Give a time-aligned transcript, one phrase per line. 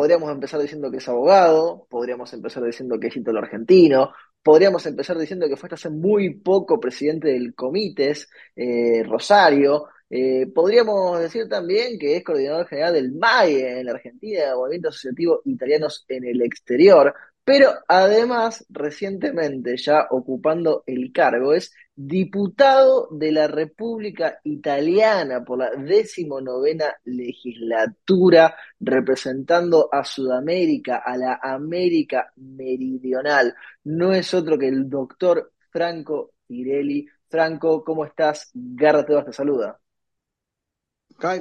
[0.00, 5.18] Podríamos empezar diciendo que es abogado, podríamos empezar diciendo que es ídolo argentino, podríamos empezar
[5.18, 11.50] diciendo que fue hasta hace muy poco presidente del Comites eh, Rosario, eh, podríamos decir
[11.50, 16.40] también que es coordinador general del MAE en la Argentina, Movimiento Asociativo Italianos en el
[16.40, 17.12] Exterior,
[17.44, 21.74] pero además, recientemente, ya ocupando el cargo, es
[22.06, 32.32] diputado de la República Italiana por la decimonovena legislatura, representando a Sudamérica, a la América
[32.36, 33.54] Meridional.
[33.84, 37.06] No es otro que el doctor Franco Pirelli.
[37.28, 38.50] Franco, ¿cómo estás?
[38.54, 39.78] Garra te saluda.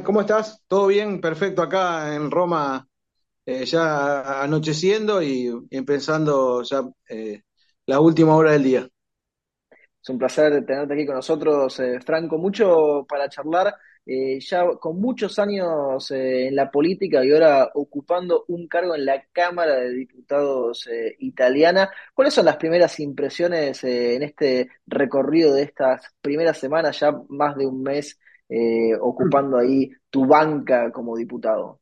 [0.03, 0.61] ¿Cómo estás?
[0.67, 1.21] ¿Todo bien?
[1.21, 2.85] Perfecto acá en Roma
[3.45, 7.43] eh, ya anocheciendo y, empezando ya eh,
[7.85, 8.89] la última hora del día.
[10.01, 12.37] Es un placer tenerte aquí con nosotros, eh, Franco.
[12.37, 18.95] Mucho para charlar, ya con muchos años en la política y ahora ocupando un cargo
[18.95, 20.89] en la Cámara de Diputados
[21.19, 21.91] italiana.
[22.15, 27.67] ¿Cuáles son las primeras impresiones en este recorrido de estas primeras semanas, ya más de
[27.67, 28.17] un mes
[28.99, 31.81] ocupando ahí tu banca como diputado?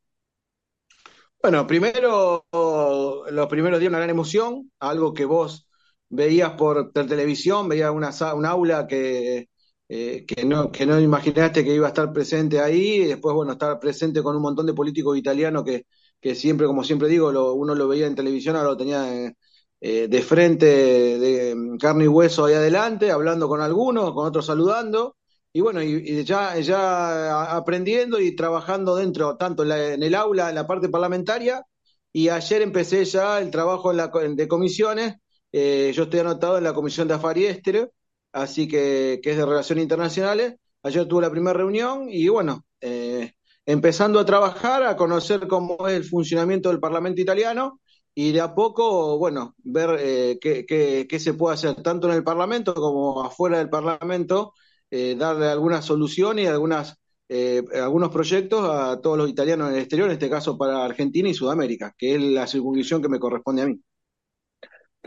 [1.40, 5.67] Bueno, primero, los primeros días una gran emoción, algo que vos
[6.08, 9.48] veías por televisión, veías una, un aula que,
[9.88, 13.52] eh, que, no, que no imaginaste que iba a estar presente ahí, y después, bueno,
[13.52, 15.86] estar presente con un montón de políticos italianos que,
[16.20, 19.32] que siempre, como siempre digo, lo, uno lo veía en televisión, ahora lo tenía
[19.80, 25.16] eh, de frente, de carne y hueso ahí adelante, hablando con algunos, con otros saludando
[25.52, 30.66] y bueno, y, ya, ya aprendiendo y trabajando dentro, tanto en, el aula, en la
[30.66, 31.64] parte parlamentaria,
[32.12, 35.16] y ayer empecé ya el trabajo en la, de comisiones.
[35.52, 37.90] Eh, yo estoy anotado en la Comisión de Afariestre,
[38.32, 40.56] así que, que es de Relaciones Internacionales.
[40.82, 43.32] Ayer tuve la primera reunión y bueno, eh,
[43.66, 47.80] empezando a trabajar, a conocer cómo es el funcionamiento del Parlamento italiano
[48.14, 52.14] y de a poco, bueno, ver eh, qué, qué, qué se puede hacer tanto en
[52.14, 54.54] el Parlamento como afuera del Parlamento
[54.90, 56.96] eh, darle algunas soluciones y algunas,
[57.28, 61.28] eh, algunos proyectos a todos los italianos en el exterior, en este caso para Argentina
[61.28, 63.80] y Sudamérica, que es la circunscripción que me corresponde a mí.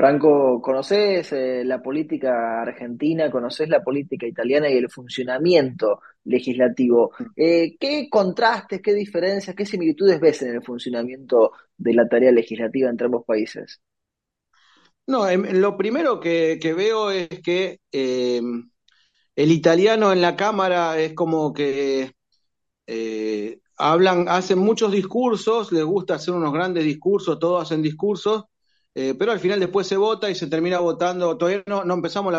[0.02, 7.12] Franco, ¿conoces eh, la política argentina, conoces la política italiana y el funcionamiento legislativo?
[7.36, 13.06] ¿Qué contrastes, qué diferencias, qué similitudes ves en el funcionamiento de la tarea legislativa entre
[13.06, 13.80] ambos países?
[15.06, 18.72] No, em, lo primero que, veo es que el
[19.52, 22.12] italiano en la cámara es como que
[22.88, 28.46] eh, hablan, hacen muchos discursos, les gusta hacer unos grandes discursos, todos hacen discursos,
[28.96, 31.38] eh, pero al final después se vota y se termina votando.
[31.38, 32.34] Todavía no, empezamos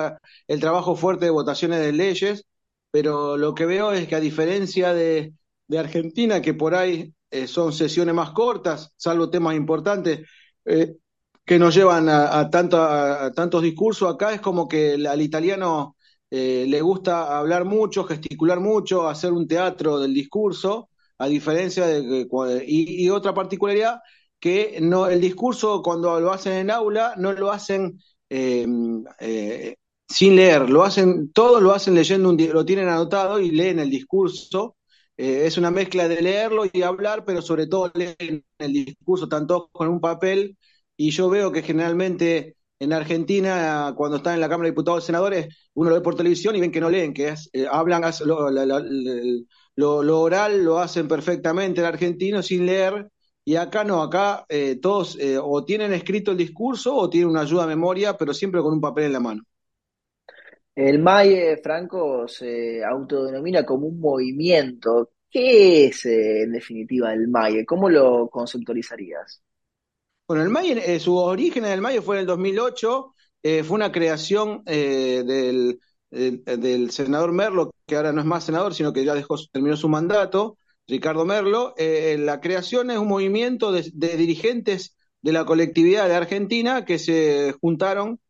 [0.48, 2.44] el trabajo fuerte de votaciones de leyes,
[2.90, 5.34] pero lo que veo es que a diferencia de,
[5.76, 10.20] Argentina, que por ahí eh, son sesiones más cortas, salvo temas importantes,
[11.44, 15.96] que nos llevan a, a, tantos discursos, acá es como que al italiano
[16.34, 20.88] eh, le gusta hablar mucho, gesticular mucho, hacer un teatro del discurso,
[21.18, 22.26] a diferencia de
[22.66, 24.00] y, otra particularidad
[24.42, 28.66] que no el discurso cuando lo hacen en aula no lo hacen eh,
[29.20, 29.76] eh,
[30.08, 33.90] sin leer, lo hacen todos lo hacen leyendo un, lo tienen anotado y leen el
[33.90, 34.76] discurso.
[35.16, 39.88] es una mezcla de leerlo y hablar, pero sobre todo leen el discurso tanto con
[39.88, 40.56] un papel
[40.96, 45.06] y yo veo que generalmente en Argentina, cuando están en la Cámara de Diputados y
[45.06, 48.02] Senadores, uno lo ve por televisión y ven que no leen, que eh, hablan,
[49.76, 53.08] lo, oral lo hacen perfectamente el argentino sin leer,
[53.44, 57.42] y acá no, acá eh, todos eh, o tienen escrito el discurso o tienen una
[57.42, 59.42] ayuda a memoria, pero siempre con un papel en la mano.
[60.74, 65.10] El MAE, Franco, se autodenomina como un movimiento.
[65.30, 67.66] ¿Qué es, en definitiva, el MAE?
[67.66, 69.42] ¿Cómo lo conceptualizarías?
[70.26, 73.74] Bueno, el MAI, eh, su origen en el MAI fue en el 2008, eh, fue
[73.74, 75.80] una creación eh, del,
[76.10, 79.88] del, senador Merlo, que ahora no es más senador, sino que ya dejó, terminó su
[79.90, 80.56] mandato,
[80.86, 81.74] Ricardo Merlo.
[81.78, 83.82] la creación es un movimiento de,
[84.16, 88.20] dirigentes de la colectividad de Argentina que se juntaron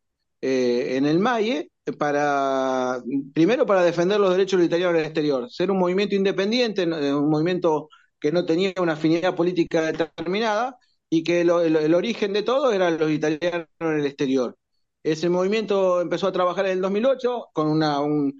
[0.41, 3.01] en el MAIE para,
[3.33, 6.83] primero para defender los derechos de los italianos en el exterior, ser un movimiento independiente,
[6.85, 7.89] un movimiento
[8.19, 10.77] que no tenía una afinidad política determinada,
[11.13, 14.57] y que el, origen de todo eran los italianos en el exterior.
[15.03, 18.33] Ese movimiento empezó a trabajar en el 2008 con una, un,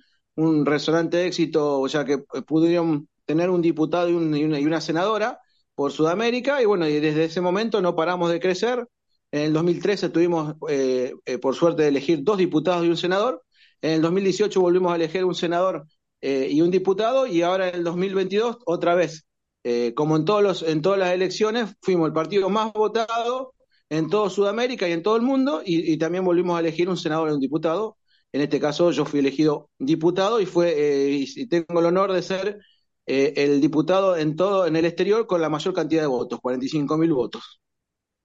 [0.65, 2.17] resonante éxito, ya que
[2.47, 5.39] pudieron tener un diputado y, una, y, una, senadora
[5.75, 8.87] por Sudamérica, y bueno, y desde ese momento no paramos de crecer.
[9.31, 13.43] En el 2013 tuvimos, eh, eh, por suerte, de elegir dos diputados y un senador.
[13.81, 15.87] En el 2018 volvimos a elegir un senador
[16.21, 19.25] eh, y un diputado, y ahora en el 2022 otra vez
[19.63, 23.53] eh, como en, todos los, en todas las elecciones, fuimos el partido más votado
[23.89, 27.29] en toda Sudamérica y en todo el mundo, y, también volvimos a elegir un senador
[27.29, 27.97] y un diputado.
[28.31, 30.75] En este caso, yo fui elegido diputado y fue
[31.11, 32.59] y tengo el honor de ser
[33.05, 36.97] eh, el diputado en todo en el exterior con la mayor cantidad de votos, 45
[36.97, 37.61] mil votos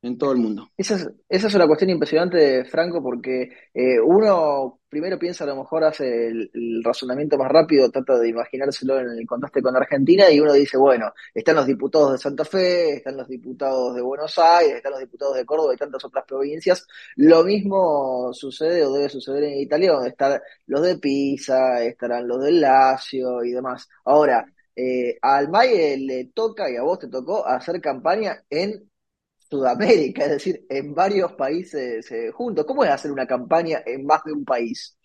[0.03, 0.71] en todo el mundo.
[0.77, 5.57] Esa es, esa es una cuestión impresionante, Franco, porque eh, uno primero piensa, a lo
[5.57, 10.41] mejor hace el, razonamiento más rápido, trata de imaginárselo en el contraste con Argentina, y
[10.41, 14.77] uno dice, bueno, están los diputados de Santa Fe, están los diputados de Buenos Aires,
[14.77, 16.87] están los diputados de Córdoba y tantas otras provincias.
[17.17, 22.43] Lo mismo sucede o debe suceder en Italia, donde están los de Pisa, estarán los
[22.43, 23.89] del Lazio y demás.
[24.05, 24.47] Ahora,
[24.81, 28.89] eh, a le toca y a vos te tocó hacer campaña en
[29.37, 32.65] Sudamérica, es decir, en varios países eh, juntos.
[32.65, 34.97] ¿Cómo es hacer una campaña en más de un país?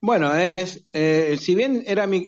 [0.00, 2.26] Bueno, es, eh, si bien era mi,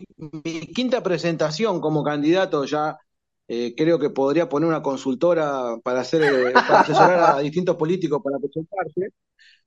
[0.74, 2.98] quinta presentación como candidato, ya
[3.46, 8.38] eh, creo que podría poner una consultora para hacer para asesorar a distintos políticos para
[8.38, 9.14] presentarse,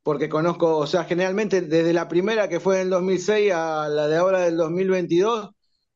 [0.04, 4.08] porque conozco, o sea, generalmente desde la primera que fue en el 2006 a la
[4.08, 5.52] de ahora del 2022,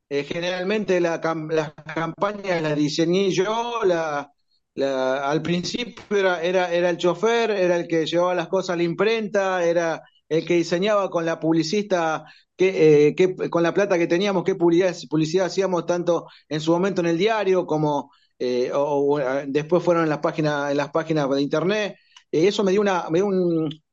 [0.09, 1.19] eh, generalmente la,
[1.49, 4.31] las campañas las diseñé yo, la,
[4.75, 8.83] al principio era, era, era el chofer, era el que llevaba las cosas a la
[8.83, 12.25] imprenta, era el que diseñaba con la publicista,
[12.55, 17.01] que, eh, con la plata que teníamos, qué publicidad, publicidad hacíamos tanto en su momento
[17.01, 21.41] en el diario como eh, o, después fueron en las páginas, en las páginas de
[21.41, 21.95] internet.
[22.31, 23.27] eso me dio, una, me dio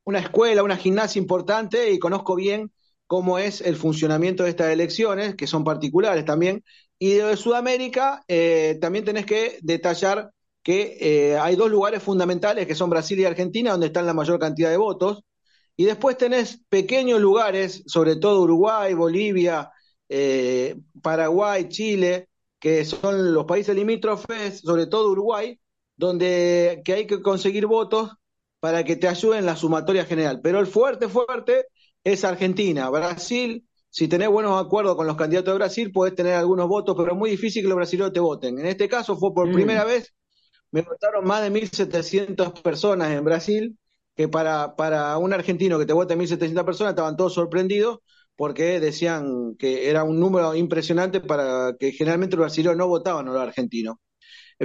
[0.05, 2.73] una escuela, una gimnasia importante y conozco bien
[3.07, 6.65] cómo es el funcionamiento de estas elecciones, que son particulares también.
[6.99, 10.31] Y de Sudamérica eh, también tenés que detallar
[10.63, 14.39] que eh, hay dos lugares fundamentales, que son Brasil y Argentina, donde están la mayor
[14.39, 15.25] cantidad de votos.
[15.77, 19.71] Y después tenés pequeños lugares, sobre todo Uruguay, Bolivia,
[20.09, 22.29] eh, Paraguay, Chile,
[22.59, 25.59] que son los países limítrofes, sobre todo Uruguay,
[25.97, 28.13] donde que hay que conseguir votos
[28.63, 30.41] para que te ayuden en la sumatoria general.
[30.41, 31.67] Pero el fuerte, fuerte
[32.05, 32.89] es Argentina.
[32.91, 37.11] Brasil, si tenés buenos acuerdos con los candidatos de Brasil, podés tener algunos votos, pero
[37.11, 38.61] es muy difícil que los brasileños te voten.
[38.61, 39.53] En este caso fue por mm.
[39.53, 40.15] primera vez,
[40.71, 43.77] me votaron más de 1.700 personas en Brasil,
[44.15, 47.99] que para, para un argentino que te vote 1.700 personas estaban todos sorprendidos
[48.37, 53.33] porque decían que era un número impresionante para que generalmente los brasileños no votaban a
[53.33, 53.97] los argentinos.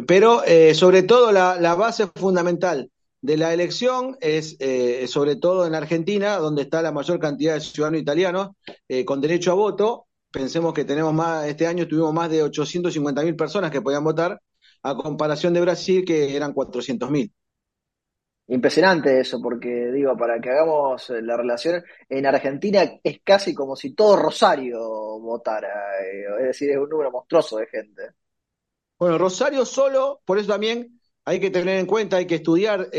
[0.05, 2.91] Pero eh, sobre todo la, la base fundamental
[3.27, 7.59] de la elección es eh, sobre todo en Argentina, donde está la mayor cantidad de
[7.59, 8.51] ciudadanos italianos
[8.87, 10.07] eh, con derecho a voto.
[10.31, 14.41] Pensemos que tenemos más, este año tuvimos más de 850 mil personas que podían votar,
[14.81, 17.29] a comparación de Brasil, que eran 400 mil.
[18.47, 23.93] Impresionante eso, porque digo, para que hagamos la relación, en Argentina es casi como si
[23.93, 24.79] todo Rosario
[25.19, 28.03] votara, eh, es decir, es un número monstruoso de gente.
[28.97, 30.96] Bueno, Rosario solo, por eso también
[31.27, 32.89] hay que tener en cuenta, hay que estudiar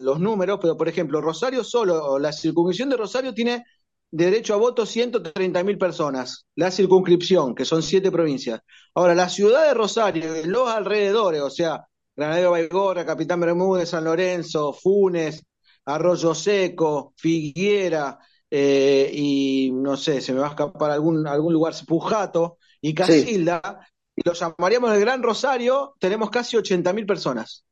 [0.00, 3.64] los números, pero por ejemplo, Rosario solo, la circunscripción de Rosario tiene
[4.10, 8.60] derecho a voto 130 mil personas, la circunscripción, que son siete provincias.
[8.92, 14.72] Ahora, la ciudad de Rosario, los alrededores, o sea, Granadero Baigora, Capitán Bermúdez, San Lorenzo,
[14.72, 15.44] Funes,
[15.84, 18.18] Arroyo Seco, Figuera,
[18.50, 23.86] eh, y no sé, se me va a escapar algún, algún lugar, Pujato y Casilda,
[24.16, 27.62] y lo llamaríamos el Gran Rosario, tenemos casi 80 mil personas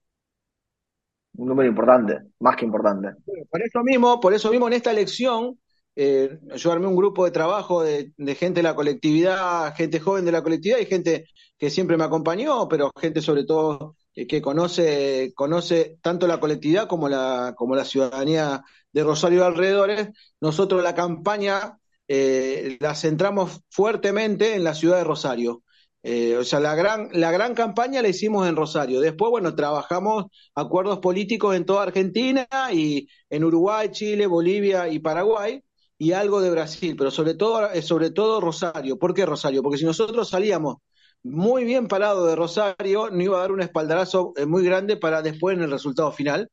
[1.37, 3.09] un número importante, más que importante.
[3.51, 5.59] Por eso mismo, por eso mismo en esta elección,
[5.97, 10.33] eh, yo armé un grupo de trabajo de, gente de la colectividad, gente joven de
[10.33, 11.27] la colectividad y gente
[11.57, 16.89] que siempre me acompañó, pero gente sobre todo eh, que conoce, conoce tanto la colectividad
[16.89, 18.63] como la, como la ciudadanía
[18.93, 20.09] de Rosario y alrededores.
[20.41, 25.63] Nosotros la campaña eh, la centramos fuertemente en la ciudad de Rosario.
[26.07, 29.01] Eh, o sea, la gran, la gran campaña la hicimos en Rosario.
[29.01, 35.63] Después, bueno, trabajamos acuerdos políticos en toda Argentina y en Uruguay, Chile, Bolivia y Paraguay
[35.97, 38.99] y algo de Brasil, pero sobre todo, eh, sobre todo Rosario.
[38.99, 39.63] ¿Por qué Rosario?
[39.63, 40.77] Porque si nosotros salíamos
[41.23, 45.23] muy bien parados de Rosario, no iba a dar un espaldarazo eh, muy grande para
[45.23, 46.51] después en el resultado final,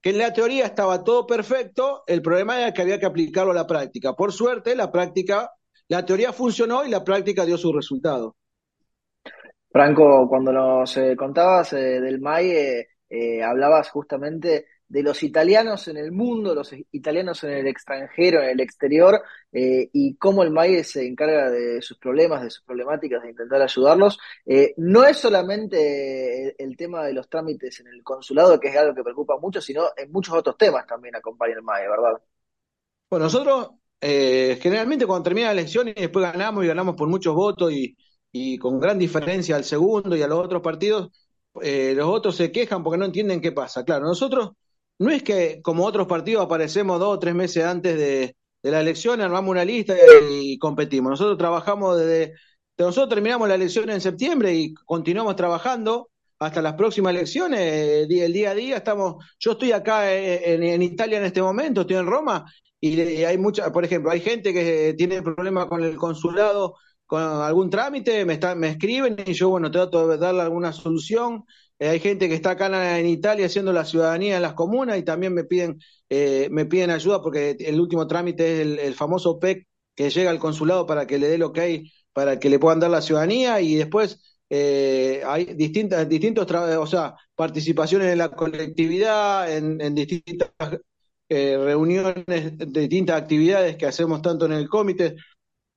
[0.00, 3.54] que en la teoría estaba todo perfecto, el problema era que había que aplicarlo a
[3.54, 4.14] la práctica.
[4.14, 5.50] Por suerte, la práctica,
[5.88, 8.36] la teoría funcionó y la práctica dio su resultado.
[9.74, 15.96] Franco, cuando nos eh, contabas eh, del MAI, eh, hablabas justamente de los italianos en
[15.96, 21.04] el mundo, los italianos en el extranjero, en el exterior, y cómo el MAI se
[21.04, 24.16] encarga de sus problemas, de sus problemáticas, de intentar ayudarlos.
[24.76, 29.02] no es solamente el, tema de los trámites en el consulado, que es algo que
[29.02, 32.22] preocupa mucho, sino en muchos otros temas también acompaña el MAI, ¿verdad?
[33.10, 37.72] Bueno, nosotros generalmente cuando termina la elección y después ganamos y ganamos por muchos votos
[37.72, 37.96] y
[38.36, 41.12] y con gran diferencia al segundo y a los otros partidos,
[41.62, 43.84] eh, los otros se quejan porque no entienden qué pasa.
[43.84, 44.50] Claro, nosotros
[44.98, 49.20] no es que como otros partidos aparecemos dos o tres meses antes de, la elección,
[49.20, 49.94] armamos una lista
[50.32, 51.10] y, competimos.
[51.10, 52.34] Nosotros trabajamos desde,
[52.76, 56.10] nosotros terminamos la elección en septiembre y continuamos trabajando
[56.40, 61.24] hasta las próximas elecciones, el día a día estamos, yo estoy acá en, Italia en
[61.26, 62.44] este momento, estoy en Roma
[62.80, 66.74] y hay mucha, por ejemplo, hay gente que tiene problemas con el consulado
[67.14, 71.44] con algún trámite, me, está, me escriben y yo, bueno, trato de darle alguna solución.
[71.78, 75.04] Eh, hay gente que está acá en, Italia haciendo la ciudadanía en las comunas y
[75.04, 75.78] también me piden,
[76.08, 80.40] eh, me piden ayuda porque el último trámite es el, famoso PEC que llega al
[80.40, 83.60] consulado para que le dé lo que hay, para que le puedan dar la ciudadanía
[83.60, 90.50] y después eh, hay distintas, distintos, o sea, participaciones en la colectividad, en, en distintas
[91.28, 95.14] reuniones, distintas actividades que hacemos tanto en el comité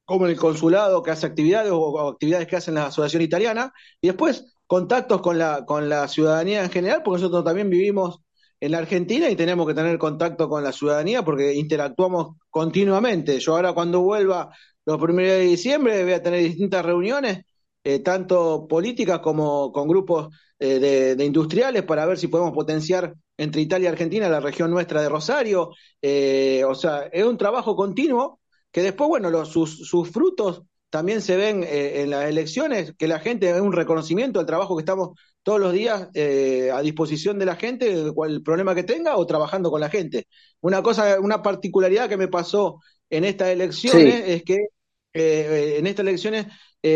[0.08, 4.58] como el consulado que hace actividades o, actividades que hacen la asociación italiana, y después
[4.66, 8.22] contactos con la, con la ciudadanía en general, porque nosotros también vivimos
[8.62, 13.40] en la Argentina y tenemos que tener contacto con la ciudadanía porque interactuamos continuamente.
[13.40, 14.50] Yo ahora cuando vuelva
[14.86, 17.42] los primeros de diciembre voy a tener distintas reuniones,
[17.84, 23.14] eh, tanto políticas como con grupos eh, de, de, industriales para ver si podemos potenciar
[23.38, 25.72] entre Italia y Argentina la región nuestra de Rosario.
[26.02, 28.40] Eh, o sea, es un trabajo continuo
[28.77, 33.07] que después, bueno, los, sus, sus, frutos también se ven eh, en las elecciones, que
[33.07, 37.39] la gente ve un reconocimiento del trabajo que estamos todos los días eh, a disposición
[37.39, 40.27] de la gente, cual problema que tenga, o trabajando con la gente.
[40.62, 42.79] Una cosa, una particularidad que me pasó
[43.10, 44.67] en estas elecciones es que
[45.12, 46.46] eh, en estas elecciones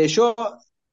[0.06, 0.36] yo,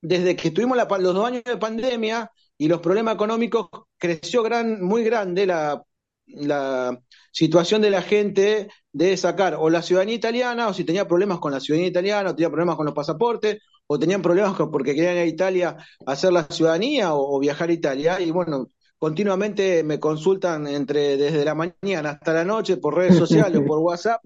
[0.01, 3.67] desde que tuvimos la, los dos años de pandemia y los problemas económicos,
[4.00, 5.84] creció gran, muy grande la,
[6.30, 7.00] la
[7.32, 11.52] situación de la gente de sacar o la ciudadanía italiana, o si tenía problemas con
[11.52, 15.22] la ciudadanía italiana, o tenía problemas con los pasaportes, o tenían problemas porque querían ir
[15.22, 18.22] a Italia hacer la ciudadanía o, viajar a Italia.
[18.22, 18.70] Y bueno,
[19.00, 23.80] continuamente me consultan entre desde la mañana hasta la noche por redes sociales o por
[23.80, 24.22] WhatsApp,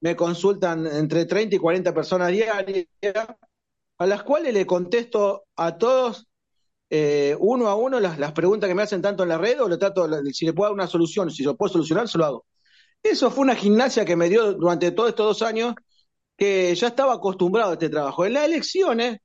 [0.00, 2.86] me consultan entre 30 y 40 personas diarias,
[3.98, 6.27] a las cuales le contesto a todos
[6.90, 9.76] eh, uno a uno las, preguntas que me hacen tanto en la red o le
[9.76, 12.46] trato, si le puedo dar una solución, si lo puedo solucionar, se lo hago.
[13.02, 15.74] Eso fue una gimnasia que me dio durante todos estos dos años
[16.36, 18.24] que ya estaba acostumbrado a este trabajo.
[18.24, 19.18] En las elecciones,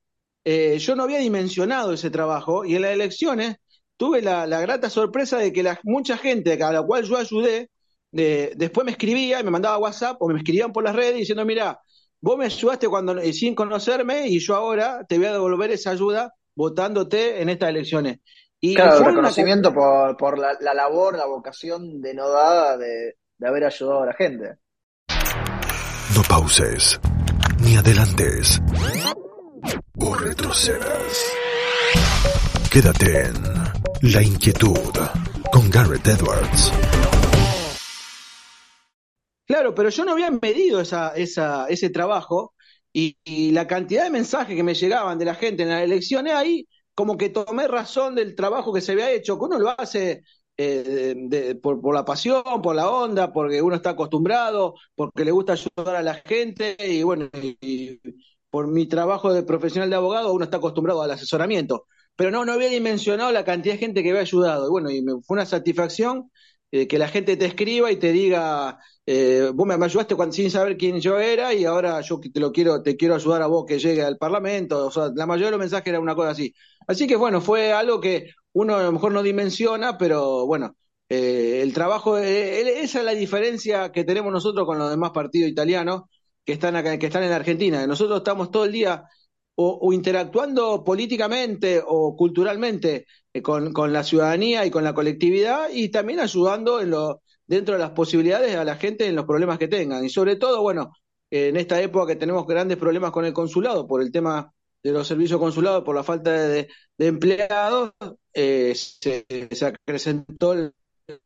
[0.44, 3.56] eh, yo no había dimensionado ese trabajo y en las elecciones
[3.96, 7.70] tuve la, grata sorpresa de que mucha gente a la cual yo ayudé,
[8.10, 11.80] después me escribía y me mandaba WhatsApp o me escribían por las redes diciendo, mira,
[12.20, 16.32] vos me ayudaste cuando sin conocerme y yo ahora te voy a devolver esa ayuda
[16.54, 18.18] votándote en estas elecciones.
[18.60, 24.06] Y claro, reconocimiento por, por la, labor, la vocación denodada de, de haber ayudado a
[24.06, 24.56] la gente.
[26.14, 26.98] No pauses,
[27.60, 28.60] ni adelantes,
[29.98, 31.32] o retrocedas.
[32.70, 33.34] Quédate en
[34.12, 34.98] La Inquietud
[35.52, 36.72] con Garrett Edwards.
[39.46, 42.53] Claro, pero yo no había medido esa, esa, ese trabajo
[42.94, 46.68] y, la cantidad de mensajes que me llegaban de la gente en las elecciones, ahí
[46.94, 50.22] como que tomé razón del trabajo que se había hecho, que uno lo hace
[50.56, 55.54] eh, por, por, la pasión, por la onda, porque uno está acostumbrado, porque le gusta
[55.54, 57.28] ayudar a la gente y bueno,
[57.60, 58.00] y,
[58.50, 61.86] por mi trabajo de profesional de abogado uno está acostumbrado al asesoramiento.
[62.16, 64.68] Pero no, no había dimensionado la cantidad de gente que había ayudado.
[64.68, 66.30] Y bueno, y me, fue una satisfacción
[66.74, 70.50] eh, que la gente te escriba y te diga, eh, vos me ayudaste cuando, sin
[70.50, 73.64] saber quién yo era y ahora yo te lo quiero, te quiero ayudar a vos
[73.64, 74.86] que llegue al Parlamento.
[74.86, 76.52] O sea, la mayoría de los mensajes era una cosa así.
[76.88, 80.74] Así que bueno, fue algo que uno a lo mejor no dimensiona, pero bueno,
[81.08, 86.02] eh, el trabajo, esa es la diferencia que tenemos nosotros con los demás partidos italianos
[86.44, 87.86] que están acá, que están en Argentina.
[87.86, 89.04] Nosotros estamos todo el día
[89.56, 93.06] o, interactuando políticamente o culturalmente
[93.42, 97.80] con, con, la ciudadanía y con la colectividad y también ayudando en lo, dentro de
[97.80, 100.04] las posibilidades a la gente en los problemas que tengan.
[100.04, 100.92] Y sobre todo, bueno,
[101.30, 105.06] en esta época que tenemos grandes problemas con el consulado por el tema de los
[105.06, 107.92] servicios consulados, por la falta de, empleados,
[108.32, 109.24] eh, se,
[109.64, 110.54] acrecentó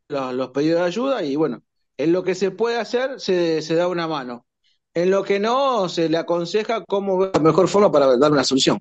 [0.07, 1.61] los pedidos de ayuda y bueno,
[1.97, 4.45] en lo que se puede hacer se, se da una mano.
[4.93, 8.79] En lo que no, se le aconseja cómo la mejor forma para dar una solución.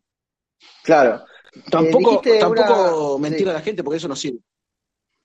[0.82, 1.24] Claro.
[1.70, 4.40] Tampoco, tampoco mentir a la gente porque eso no sirve.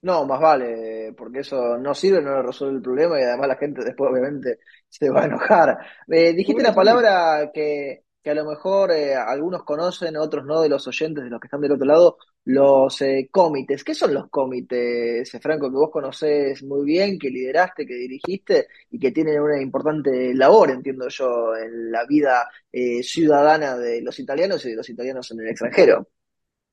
[0.04, 3.86] No, más vale, porque eso no sirve, no resuelve el problema y además la gente
[3.86, 4.60] después obviamente
[4.90, 5.78] se va a enojar.
[6.10, 10.68] Eh, dijiste la palabra que, que a lo mejor eh, algunos conocen, otros no, de
[10.68, 13.82] los oyentes, de los que están del otro lado, los eh, comités.
[13.86, 19.00] ¿Qué son los comités, Franco, que vos conocés muy bien, que lideraste, que dirigiste y
[19.00, 22.50] que tienen una importante labor, entiendo yo, en la vida
[23.02, 26.10] ciudadana de los italianos y de los italianos en el extranjero?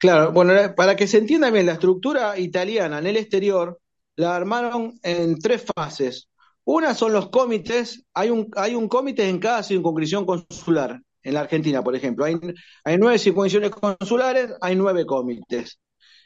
[0.00, 3.78] Claro, bueno, para que se entienda bien, la estructura italiana en el exterior
[4.16, 6.28] la armaron en tres fases.
[6.64, 11.40] Una son los comités, hay un, hay un comité en cada circunscripción consular, en la
[11.40, 12.24] Argentina, por ejemplo.
[12.24, 12.38] Hay,
[12.84, 15.78] hay nueve circunscripciones consulares, hay nueve comités.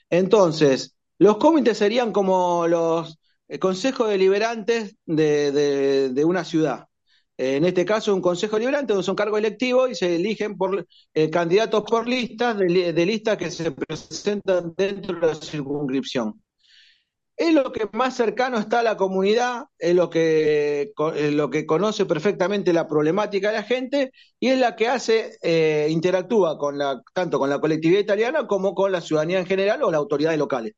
[0.08, 6.86] Entonces, los comités serían como los eh, consejos deliberantes de, de una ciudad
[7.36, 11.30] en este caso un consejo liberante donde son cargos electivos y se eligen por eh,
[11.30, 16.40] candidatos por listas de, listas que se presentan dentro de la circunscripción.
[17.36, 20.92] Es lo que más cercano está a la comunidad, es lo que,
[21.32, 25.88] lo que conoce perfectamente la problemática de la gente y es la que hace, eh,
[25.90, 26.78] interactúa con
[27.12, 30.74] tanto con la colectividad italiana como con la ciudadanía en general o las autoridades locales.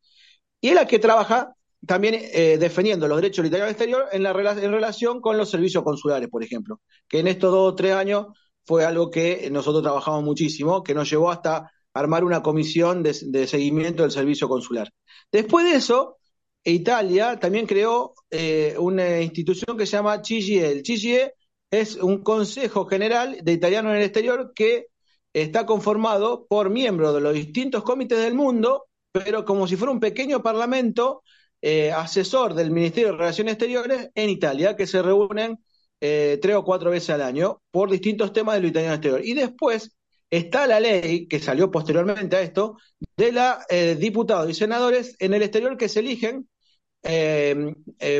[0.60, 1.54] Y es la que trabaja
[1.86, 5.84] también eh, defendiendo los derechos del italiano exterior en, la, en relación con los servicios
[5.84, 8.26] consulares, por ejemplo, que en estos dos o tres años
[8.64, 13.14] fue algo que nosotros trabajamos muchísimo, que nos llevó hasta armar una comisión de,
[13.46, 14.92] seguimiento del servicio consular.
[15.32, 16.18] Después de eso,
[16.64, 20.70] Italia también creó eh, una institución que se llama CIGIE.
[20.70, 21.32] El CIGIE
[21.70, 24.88] es un consejo general de italianos en el exterior que
[25.32, 30.00] está conformado por miembros de los distintos comités del mundo, pero como si fuera un
[30.00, 31.22] pequeño parlamento
[31.60, 35.58] eh, asesor del Ministerio de Relaciones Exteriores en Italia, que se reúnen
[36.00, 39.24] eh, tres o cuatro veces al año por distintos temas de lo italiano exterior.
[39.24, 39.96] Y después
[40.30, 42.76] está la ley, que salió posteriormente a esto,
[43.16, 46.48] de la eh, diputados y senadores en el exterior que se eligen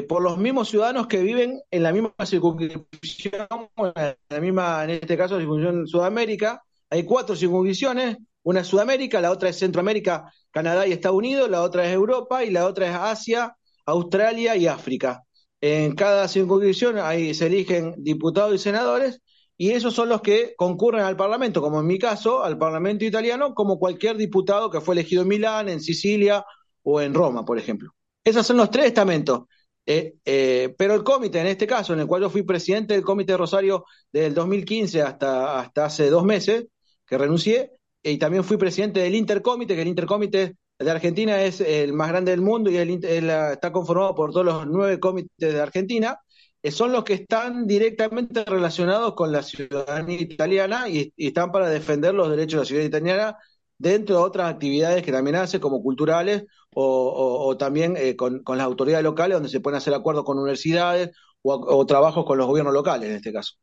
[0.09, 5.17] por los mismos ciudadanos que viven en la misma circunscripción, en la misma, en este
[5.17, 6.63] caso, circunscripción Sudamérica.
[6.89, 11.63] Hay cuatro circunscripciones, una es Sudamérica, la otra es Centroamérica, Canadá y Estados Unidos, la
[11.63, 15.25] otra es Europa y la otra es Asia, Australia y África.
[15.61, 19.21] En cada circunscripción ahí se eligen diputados y senadores
[19.57, 23.53] y esos son los que concurren al Parlamento, como en mi caso, al Parlamento italiano,
[23.53, 26.45] como cualquier diputado que fue elegido en Milán, en Sicilia
[26.85, 27.91] o en Roma, por ejemplo.
[28.23, 29.47] Esos son los tres estamentos.
[29.85, 33.03] Eh, eh, pero el comité, en este caso, en el cual yo fui presidente del
[33.03, 36.67] Comité de Rosario desde el 2015 hasta, hasta hace dos meses,
[37.05, 37.76] que renuncié,
[38.13, 42.31] y también fui presidente del Intercomité, que el Intercomité de Argentina es el más grande
[42.31, 46.21] del mundo y está conformado por todos los nueve comités de Argentina.
[46.63, 52.15] Eh, son los que están directamente relacionados con la ciudadanía italiana y, están para defender
[52.15, 53.37] los derechos de la ciudadanía italiana
[53.79, 59.05] dentro de otras actividades que también hace, como culturales o, también eh, con, las autoridades
[59.05, 61.11] locales, donde se pueden hacer acuerdos con universidades
[61.43, 63.55] o trabajos con los gobiernos locales en este caso.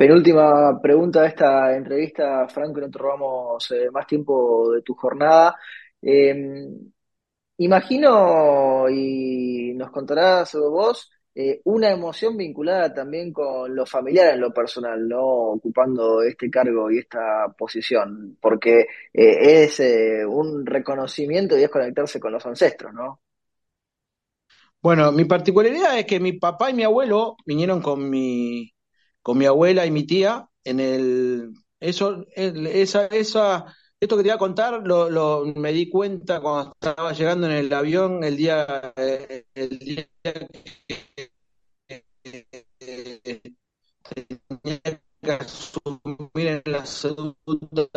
[0.00, 5.54] Penúltima pregunta de esta entrevista, Franco, no te robamos eh, más tiempo de tu jornada.
[6.00, 6.90] Em,
[7.58, 14.54] imagino, y nos contarás vos, eh, una emoción vinculada también con lo familiar en lo
[14.54, 15.22] personal, ¿no?
[15.56, 19.82] Ocupando este cargo y esta posición, porque eh, es
[20.26, 23.20] un reconocimiento y es conectarse con los ancestros, ¿no?
[24.80, 28.72] Bueno, mi particularidad es que mi papá y mi abuelo vinieron con mi
[29.22, 34.36] con mi abuela y mi tía en el eso esa esa esto que te iba
[34.36, 38.92] a contar lo, lo, me di cuenta cuando estaba llegando en el avión el día
[38.96, 40.50] eh, el día que
[44.62, 44.80] tenía
[45.22, 47.88] que asumir en la segunda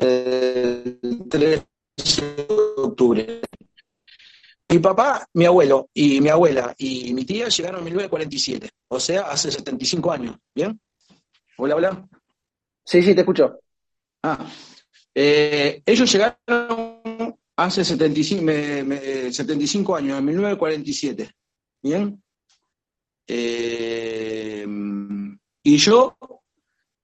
[0.00, 2.46] el 3 de
[2.76, 3.41] octubre
[4.72, 9.30] mi papá, mi abuelo y mi abuela y mi tía llegaron en 1947, o sea,
[9.30, 10.38] hace 75 años.
[10.54, 10.80] ¿Bien?
[11.58, 12.08] Hola, hola.
[12.82, 13.60] Sí, sí, te escucho.
[14.22, 14.50] Ah,
[15.14, 21.30] eh, ellos llegaron hace 75, años, en 1947.
[21.82, 22.22] ¿Bien?
[23.26, 24.66] Eh,
[25.64, 26.16] y yo,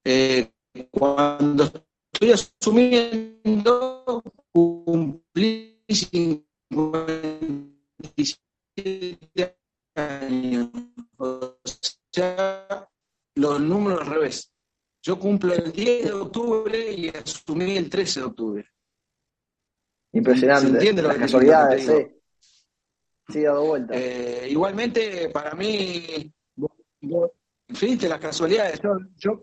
[0.04, 0.52] eh,
[0.90, 1.70] cuando
[2.12, 5.82] estoy asumiendo, cumplí
[6.70, 9.58] 57
[9.94, 10.68] años.
[11.16, 11.56] O
[12.10, 12.88] sea,
[13.34, 14.52] los números al revés.
[15.02, 18.68] Yo cumplo el 10 de octubre y asumí el 13 de octubre.
[20.12, 20.68] Impresionante.
[20.68, 22.14] ¿Se entiende Las casualidades, sí.
[23.28, 23.94] Sí, dado vuelta.
[23.94, 26.32] Eh, igualmente, para mí,
[27.68, 28.80] viste las casualidades.
[29.16, 29.42] Yo,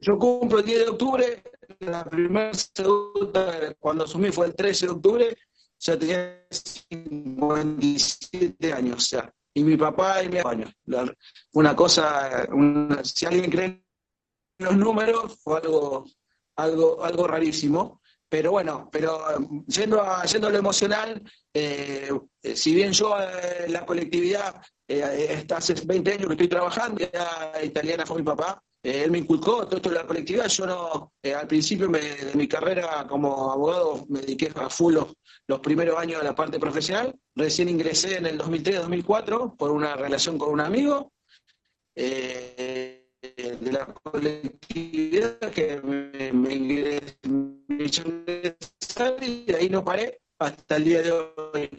[0.00, 1.42] yo cumplo el 10 de octubre,
[1.80, 5.38] la primera segunda, cuando asumí fue el 13 de octubre,
[5.80, 10.72] ya tenía 57 años, o sea, y mi papá y mi años.
[11.52, 12.46] Una cosa,
[13.02, 13.84] si alguien cree
[14.58, 16.04] los números, fue algo,
[16.56, 18.00] algo, algo rarísimo.
[18.28, 19.24] Pero bueno, pero
[19.66, 21.20] yendo a, yendo lo emocional,
[21.52, 22.08] eh,
[22.54, 28.06] si bien yo eh, la colectividad eh, hace 20 años que estoy trabajando, ya italiana
[28.06, 30.48] fue mi papá, eh, él me inculcó todo esto de la colectividad.
[30.48, 34.94] Yo no, eh, al principio de mi carrera como abogado me dediqué a full
[35.46, 37.14] los, primeros años de la parte profesional.
[37.34, 41.12] Recién ingresé en el 2003-2004 por una relación con un amigo
[41.94, 47.12] eh, de la colectividad que me, me ingresé
[49.20, 51.70] y de ahí no paré hasta el día de hoy.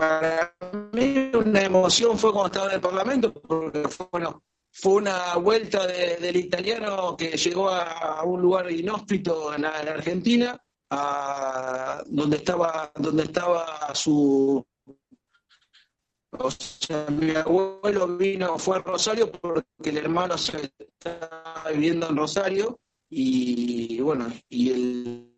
[0.00, 0.54] Para
[0.92, 5.86] mí una emoción fue cuando estaba en el Parlamento, porque fue, bueno, fue una vuelta
[5.86, 10.58] del italiano que llegó a, un lugar inhóspito en, Argentina,
[10.90, 14.64] a, donde estaba donde estaba su
[16.32, 22.16] o sea, mi abuelo vino, fue a Rosario porque el hermano se estaba viviendo en
[22.16, 22.78] Rosario
[23.10, 25.34] y bueno, y el,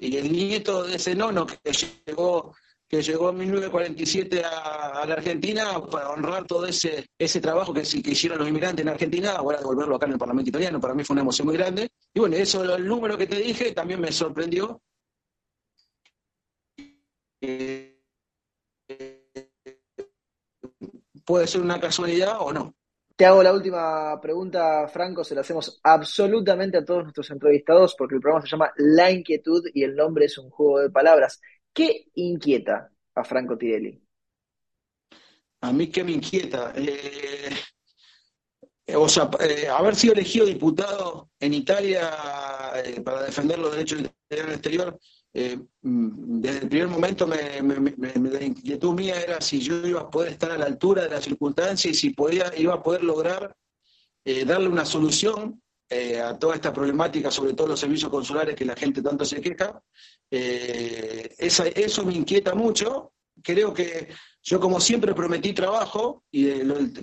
[0.00, 1.72] y el nieto de ese nono que
[2.06, 2.54] llegó
[2.88, 8.10] que llegó en 1947 a, la Argentina para honrar todo ese, ese trabajo que, que
[8.10, 11.14] hicieron los inmigrantes en Argentina, ahora devolverlo acá en el Parlamento italiano, para mí fue
[11.14, 11.88] una emoción muy grande.
[12.14, 14.80] Y bueno, eso, el número que te dije también me sorprendió.
[17.40, 18.00] Eh,
[21.24, 22.74] puede ser una casualidad o no.
[23.16, 28.14] Te hago la última pregunta, Franco, se la hacemos absolutamente a todos nuestros entrevistados porque
[28.14, 31.40] el programa se llama La Inquietud y el nombre es un juego de palabras.
[31.76, 34.02] ¿Qué inquieta a Franco Tirelli?
[35.60, 36.72] A mí, ¿qué me inquieta?
[36.74, 37.54] Eh,
[38.94, 42.12] o sea, eh, haber sido elegido diputado en Italia
[42.82, 43.98] eh, para defender los derechos
[44.30, 44.98] del exterior,
[45.82, 50.32] mm, desde el primer momento me, la inquietud mía era si yo iba a poder
[50.32, 53.54] estar a la altura de las circunstancias y si podía, iba a poder lograr
[54.24, 59.02] darle una solución a toda esta problemática, sobre todo los servicios consulares que la gente
[59.02, 59.80] tanto se queja,
[60.30, 63.12] eh, eso me inquieta mucho.
[63.42, 64.08] Creo que
[64.42, 66.48] yo, como siempre, prometí trabajo y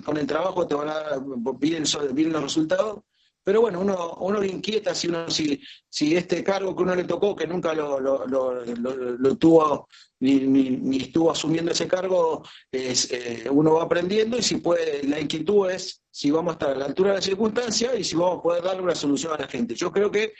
[0.02, 1.22] con el trabajo te van a dar
[1.58, 3.00] bien, los resultados.
[3.44, 7.04] Pero bueno, uno, uno le inquieta si uno si, si este cargo que uno le
[7.04, 9.86] tocó, que nunca lo, lo, tuvo
[10.20, 15.70] ni, estuvo asumiendo ese cargo, es, eh, uno va aprendiendo y si puede, la inquietud
[15.70, 18.42] es si vamos a estar a la altura de la circunstancia y si vamos a
[18.42, 19.74] poder darle una solución a la gente.
[19.74, 20.32] Yo creo que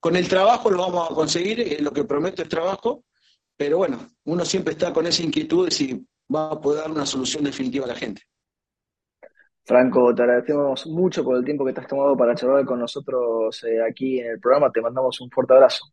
[0.00, 3.04] con el trabajo lo vamos a conseguir, eh, lo que prometo es trabajo,
[3.56, 7.06] pero bueno, uno siempre está con esa inquietud de si va a poder dar una
[7.06, 8.22] solución definitiva a la gente.
[9.70, 13.62] Franco, te agradecemos mucho por el tiempo que te has tomado para charlar con nosotros
[13.62, 14.72] eh, aquí en el programa.
[14.72, 15.84] Te mandamos un fuerte abrazo.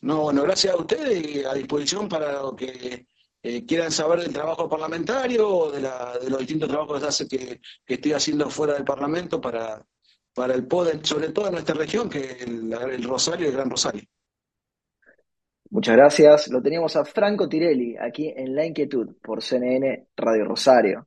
[0.00, 3.06] No, bueno, gracias a ustedes y a disposición para lo que
[3.44, 5.82] eh, quieran saber del trabajo parlamentario o de,
[6.28, 9.80] los distintos trabajos que, que estoy haciendo fuera del Parlamento para,
[10.34, 13.70] para el poder, sobre todo en nuestra región, que es el, Rosario y el Gran
[13.70, 14.02] Rosario.
[15.70, 16.48] Muchas gracias.
[16.48, 21.06] Lo teníamos a Franco Tirelli aquí en La Inquietud por CNN Radio Rosario.